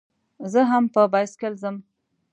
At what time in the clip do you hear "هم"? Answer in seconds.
0.71-0.83